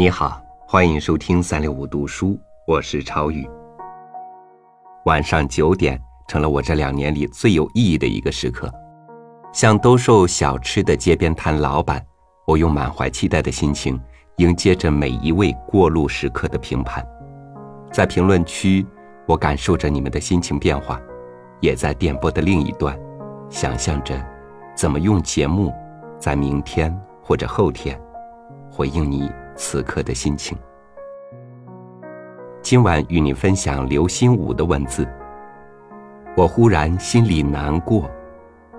[0.00, 3.44] 你好，欢迎收听三六五读书，我是超宇。
[5.06, 8.72] 晚上九点成了我这两年里最有意义的一个时刻。
[9.52, 12.00] 像兜售小吃的街边摊老板，
[12.46, 14.00] 我用满怀期待的心情
[14.36, 17.04] 迎接着每一位过路时刻的评判。
[17.90, 18.86] 在评论区，
[19.26, 21.00] 我感受着你们的心情变化，
[21.58, 22.96] 也在电波的另一端，
[23.50, 24.14] 想象着
[24.76, 25.74] 怎么用节目，
[26.20, 28.00] 在明天或者后天
[28.70, 29.28] 回应你。
[29.58, 30.56] 此刻的心情。
[32.62, 35.06] 今晚与你分享刘心武的文字。
[36.36, 38.08] 我忽然心里难过，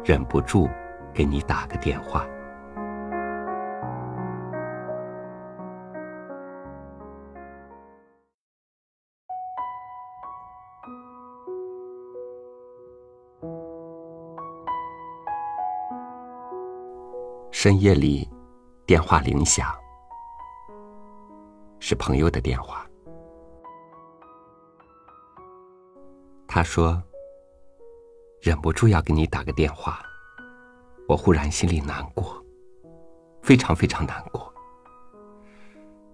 [0.04, 0.70] 忍不住
[1.14, 2.26] 给你打个电话。
[17.52, 18.30] 深夜里，
[18.86, 19.79] 电话铃响。
[21.90, 22.88] 是朋友的电话，
[26.48, 27.02] 他说
[28.40, 30.00] ：“忍不住要给你打个电话。”
[31.10, 32.46] 我忽然心里难过，
[33.42, 34.54] 非常非常难过。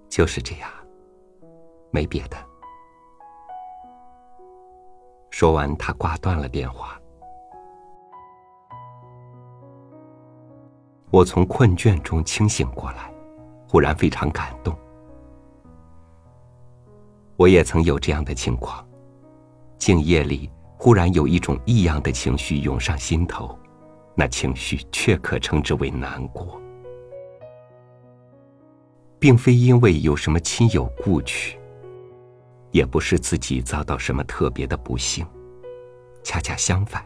[0.07, 0.71] 就是这样，
[1.91, 2.37] 没别的。
[5.29, 6.97] 说完，他挂断了电话。
[11.11, 13.13] 我从困倦中清醒过来，
[13.67, 14.73] 忽然非常感动。
[17.37, 18.85] 我也曾有这样的情况，
[19.77, 23.57] 静夜里忽然有一种异样的情绪涌上心头，
[24.15, 26.61] 那情绪却可称之为难过，
[29.19, 31.59] 并非因为有什么亲友故去，
[32.71, 35.25] 也不是自己遭到什么特别的不幸，
[36.23, 37.05] 恰恰相反，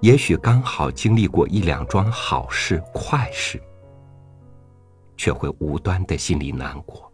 [0.00, 3.60] 也许刚好经历过一两桩好事快事，
[5.16, 7.10] 却会无端的心里难过。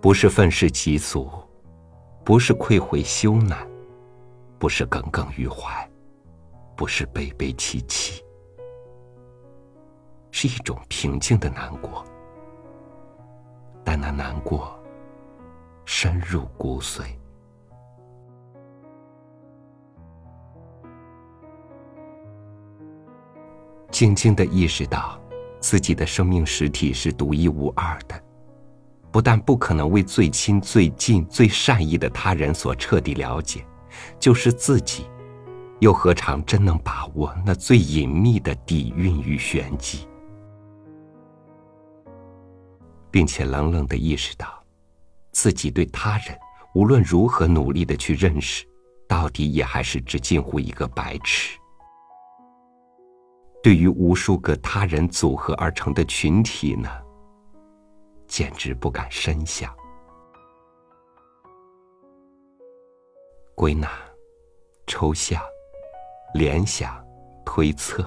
[0.00, 1.30] 不是愤世嫉俗，
[2.24, 3.54] 不是愧悔羞赧，
[4.58, 5.86] 不是耿耿于怀，
[6.74, 8.24] 不是悲悲戚戚，
[10.30, 12.02] 是一种平静的难过。
[13.84, 14.74] 但那难过
[15.84, 17.02] 深入骨髓，
[23.90, 25.20] 静静的意识到
[25.60, 28.18] 自己的生命实体是独一无二的。
[29.12, 33.66] 不但不可能为最亲、最近、最善意的他人所彻底了解，
[34.18, 35.04] 就是自己，
[35.80, 40.06] 又何尝真能把握那最隐秘的底蕴与玄机？
[43.10, 44.62] 并且冷冷的意识到，
[45.32, 46.38] 自己对他人
[46.74, 48.64] 无论如何努力的去认识，
[49.08, 51.58] 到底也还是只近乎一个白痴。
[53.60, 56.88] 对于无数个他人组合而成的群体呢？
[58.30, 59.74] 简直不敢深想。
[63.56, 63.90] 归纳、
[64.86, 65.42] 抽象、
[66.32, 67.04] 联想、
[67.44, 68.04] 推测，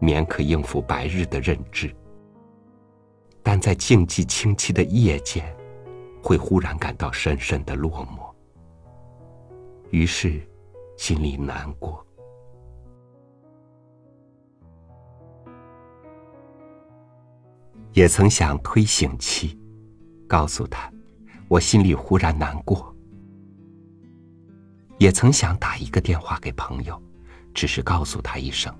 [0.00, 1.94] 勉可应付白日的认知，
[3.40, 5.56] 但在静寂清凄的夜间，
[6.20, 8.34] 会忽然感到深深的落寞，
[9.90, 10.42] 于是
[10.96, 12.04] 心里难过。
[17.92, 19.58] 也曾想推醒器，
[20.26, 20.90] 告诉他，
[21.46, 22.94] 我心里忽然难过。
[24.98, 27.00] 也曾想打一个电话给朋友，
[27.52, 28.74] 只是告诉他一声，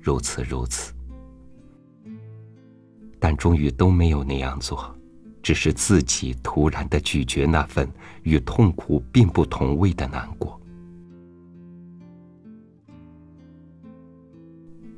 [0.00, 0.92] 如此如此。
[3.18, 4.94] 但终于都没有那样做，
[5.42, 7.90] 只是自己突然的咀嚼那份
[8.22, 10.60] 与痛苦并不同味的难过。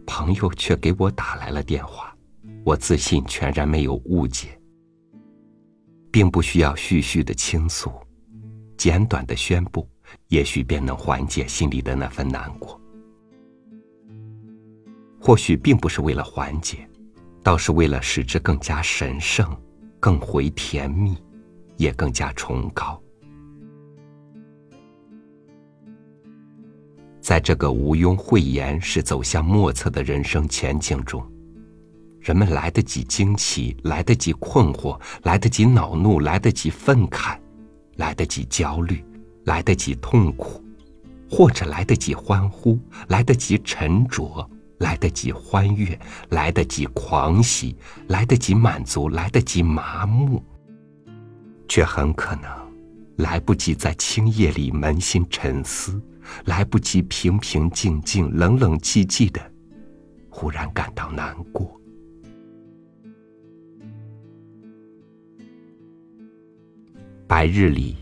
[0.04, 2.16] 朋友却给我打来了电话。
[2.66, 4.49] 我自信全然没有误解，
[6.10, 7.93] 并不需要絮絮的倾诉，
[8.76, 9.88] 简短的宣布，
[10.26, 12.81] 也许便能缓解心里的那份难过。
[15.20, 16.79] 或许并不是为了缓解，
[17.41, 19.49] 倒是为了使之更加神圣、
[20.00, 21.17] 更回甜蜜，
[21.76, 23.00] 也更加崇高。
[27.20, 31.25] 在这个毋庸讳言是走向莫测的人生前景中。
[32.26, 37.38] 人们来得及惊奇，来得及困惑，来得及恼怒，来得及愤慨，
[37.94, 39.05] 来得及焦虑，
[39.44, 40.61] 来得及痛苦，
[41.31, 45.96] 或者来得及欢呼，来得及沉着，来得及欢悦，
[46.31, 47.76] 来得及狂喜，
[48.08, 50.43] 来得及满足，来得及麻木，
[51.69, 52.50] 却很可能
[53.19, 56.02] 来不及在清夜里扪心沉思，
[56.46, 59.40] 来不及平平静静、冷冷寂寂的，
[60.29, 61.75] 忽然感到难过。
[67.28, 67.96] 白日里，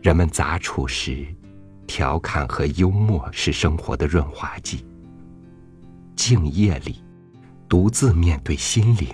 [0.00, 1.26] 人们杂处时，
[1.86, 4.78] 调侃和幽默是生活的润滑剂；
[6.16, 7.04] 静夜里，
[7.68, 9.08] 独自面对心灵，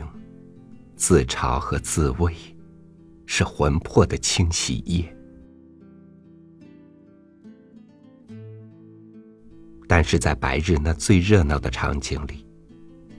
[0.94, 2.32] 自嘲和自慰，
[3.26, 5.12] 是魂魄的清洗液。
[9.88, 12.46] 但是在白日那最热闹的场景里，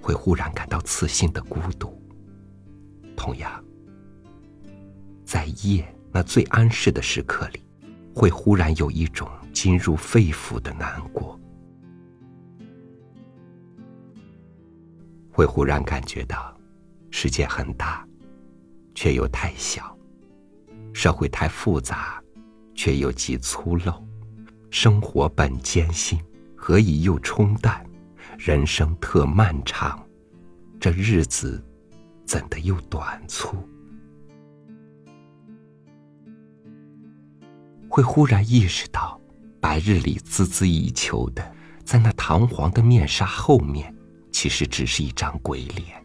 [0.02, 2.02] 会忽然感到刺心的孤独。
[3.14, 3.62] 同样，
[5.26, 5.86] 在夜。
[6.14, 7.64] 那最安适的时刻里，
[8.14, 11.40] 会忽然有一种进入肺腑的难过，
[15.32, 16.56] 会忽然感觉到
[17.10, 18.08] 世界很大，
[18.94, 19.82] 却又太小；
[20.94, 22.22] 社会太复杂，
[22.76, 24.00] 却又极粗陋；
[24.70, 26.20] 生活本艰辛，
[26.56, 27.84] 何以又冲淡？
[28.38, 30.00] 人生特漫长，
[30.80, 31.64] 这日子
[32.24, 33.58] 怎的又短促？
[37.94, 39.22] 会忽然意识到，
[39.62, 41.56] 白日里孜孜以求的，
[41.86, 43.96] 在那堂皇的面纱后面，
[44.32, 46.04] 其实只是一张鬼脸。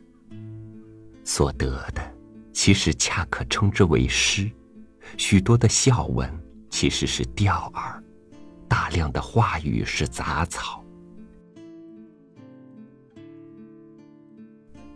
[1.25, 2.15] 所得的，
[2.53, 4.51] 其实恰可称之为诗；
[5.17, 6.31] 许多的笑文，
[6.69, 7.99] 其实是调儿；
[8.69, 10.85] 大量的话语是杂草。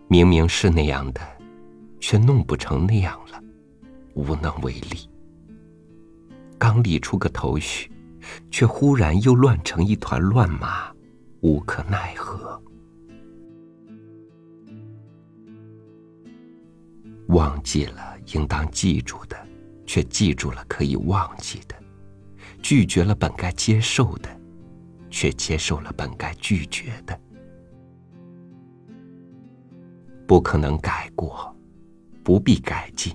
[0.08, 1.22] 明明是那样的，
[2.00, 3.42] 却弄不成那样了，
[4.12, 5.08] 无能为力。
[6.62, 7.91] 刚理出个头绪，
[8.49, 10.94] 却忽然又乱成一团乱麻，
[11.41, 12.62] 无可奈何。
[17.31, 19.37] 忘记了应当记住的，
[19.85, 21.75] 却记住了可以忘记的；
[22.62, 24.31] 拒绝了本该接受的，
[25.11, 27.20] 却接受了本该拒绝的。
[30.29, 31.53] 不可能改过，
[32.23, 33.12] 不必改进，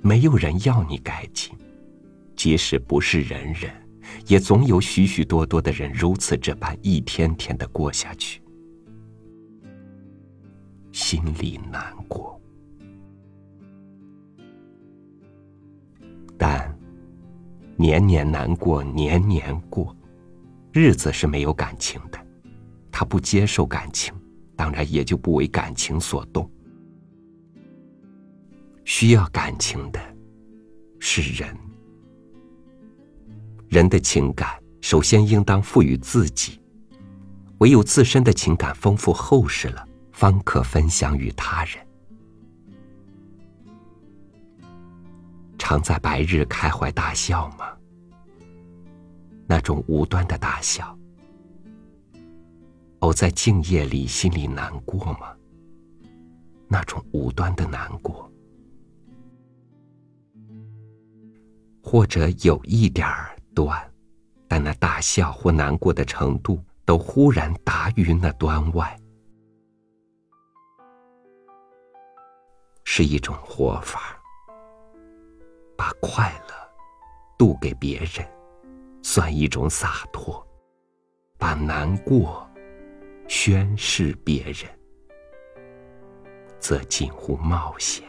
[0.00, 1.54] 没有人要你改进。
[2.38, 3.68] 即使不是人人，
[4.28, 8.40] 也总有许许多多的人如此这般一天天的过下去，
[10.92, 12.40] 心里难过。
[16.38, 16.72] 但
[17.76, 19.94] 年年难过，年年过，
[20.72, 22.24] 日子是没有感情的。
[22.92, 24.14] 他不接受感情，
[24.54, 26.48] 当然也就不为感情所动。
[28.84, 30.00] 需要感情的
[31.00, 31.52] 是人。
[33.68, 34.48] 人的情感
[34.80, 36.58] 首先应当赋予自己，
[37.58, 41.86] 唯有自身的情感丰富厚实了，方可分享与他人。
[45.58, 47.66] 常在白日开怀大笑吗？
[49.46, 50.96] 那种无端的大笑，
[53.00, 55.34] 偶在静夜里心里难过吗？
[56.68, 58.30] 那种无端的难过，
[61.82, 63.37] 或者有一点儿。
[63.58, 63.92] 端，
[64.46, 68.96] 但那大笑或难过的程度，都忽然达于那端外，
[72.84, 74.16] 是一种活法。
[75.76, 76.54] 把快乐
[77.36, 78.24] 渡给别人，
[79.02, 80.40] 算一种洒脱；
[81.36, 82.48] 把难过
[83.26, 84.70] 宣示别人，
[86.60, 88.04] 则近乎冒险。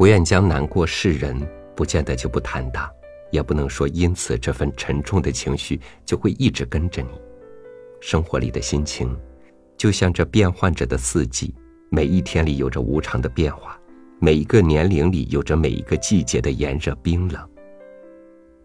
[0.00, 1.36] 不愿将难过示人，
[1.76, 2.88] 不见得就不坦荡，
[3.30, 7.08] 也不能说因此这份沉重的情绪就会一直跟着你。
[8.00, 9.14] 生活里的心情，
[9.76, 11.54] 就像这变换着的四季，
[11.90, 13.78] 每一天里有着无常的变化，
[14.20, 17.46] 每一个年龄里有着每一个季节的炎热冰冷。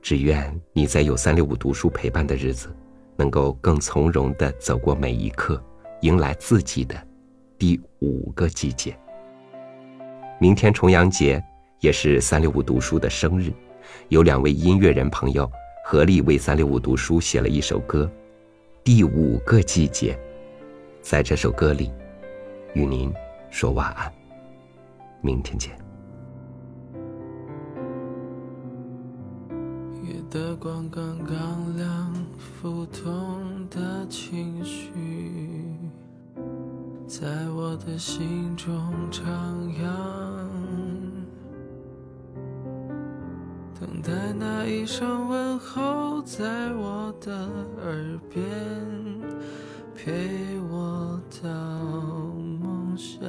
[0.01, 2.73] 只愿你在有三六五读书陪伴的日子，
[3.17, 5.61] 能够更从容地走过每一刻，
[5.99, 6.95] 迎来自己的
[7.59, 8.97] 第五个季节。
[10.45, 11.43] 明天重阳节，
[11.79, 13.51] 也是三六五读书的生日，
[14.09, 15.51] 有两位音乐人朋友
[15.83, 18.05] 合力为三六五读书写了一首歌，
[18.83, 20.13] 《第五个季节》。
[21.01, 21.91] 在这首歌里，
[22.75, 23.11] 与您
[23.49, 24.13] 说晚安，
[25.19, 25.71] 明天见。
[30.03, 34.91] 夜的光刚刚亮，浮动的情绪，
[37.07, 38.75] 在我的心中
[39.11, 39.21] 徜
[39.79, 39.85] 徉，
[43.79, 47.31] 等待那一声问候，在我的
[47.83, 48.43] 耳边，
[49.93, 51.49] 陪我到
[52.59, 53.23] 梦乡。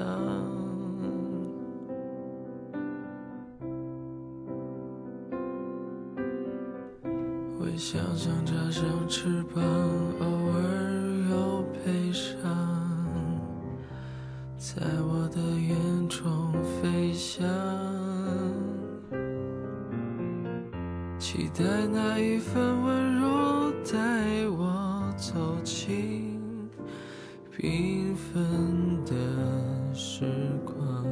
[7.60, 9.62] 会想象插上翅膀，
[21.28, 23.98] 期待那一份温柔带
[24.46, 26.40] 我走进
[27.58, 29.12] 缤纷的
[29.92, 30.24] 时
[30.64, 31.04] 光。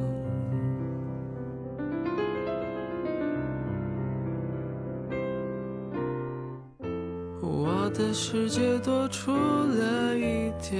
[7.41, 10.79] 我的世界多出了一点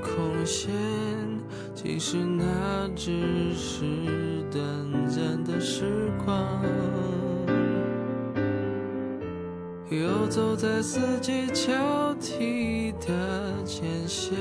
[0.00, 0.70] 空闲，
[1.74, 3.84] 即使那只是
[4.48, 4.62] 短
[5.08, 6.36] 暂的时光。
[10.00, 14.34] 游走在四季交替的间歇，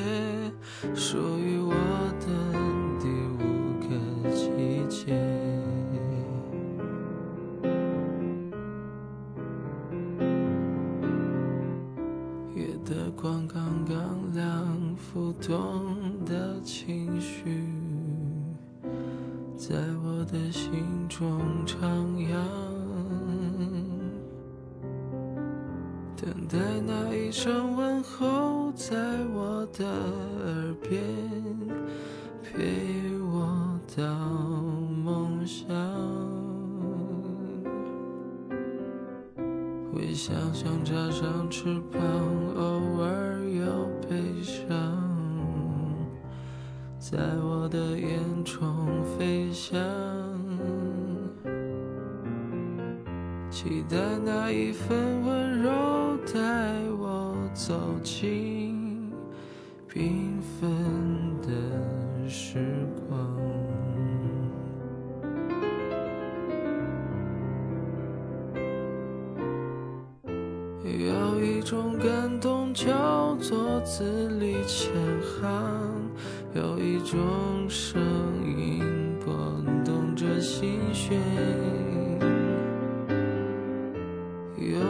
[0.94, 1.74] 属于我
[2.20, 2.26] 的
[3.00, 3.08] 第
[3.38, 3.40] 五
[3.80, 3.88] 个
[4.34, 4.46] 季
[4.90, 5.14] 节。
[12.56, 15.96] 夜的光刚刚亮，浮动
[16.26, 17.70] 的情绪
[19.58, 21.80] 在我的心中徜
[22.18, 22.36] 徉，
[26.56, 28.96] 待那一声问候，在
[29.34, 31.04] 我的耳边，
[32.42, 34.02] 陪我到
[35.04, 35.68] 梦乡。
[39.92, 42.02] 会想象插上翅膀，
[42.56, 44.66] 偶尔有悲伤，
[46.98, 49.78] 在我的眼中飞翔，
[53.66, 55.72] 期待那一份温柔
[56.32, 56.40] 带
[57.00, 59.12] 我走进
[59.92, 60.70] 缤纷
[61.42, 62.60] 的时
[63.10, 63.28] 光。
[70.84, 74.94] 有一种感动叫做字里千
[75.42, 76.08] 行，
[76.54, 77.18] 有一种
[77.68, 78.00] 声
[78.46, 78.84] 音
[79.26, 79.34] 拨
[79.84, 81.20] 动着心弦，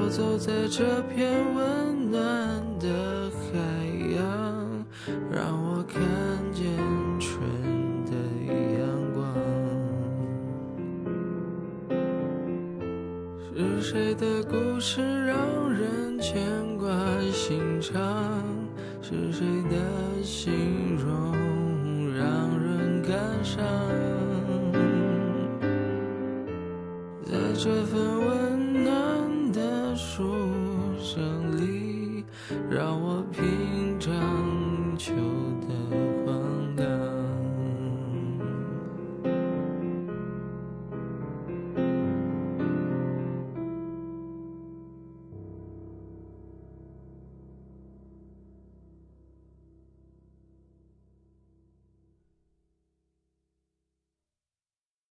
[0.06, 2.22] 我走在这片温暖
[2.80, 3.58] 的海
[4.16, 4.86] 洋，
[5.32, 6.00] 让我看
[6.54, 6.64] 见
[7.20, 7.42] 春
[8.06, 8.12] 的
[8.78, 8.86] 阳
[9.16, 9.26] 光。
[13.58, 15.02] 是谁的故事
[32.70, 33.05] 让我。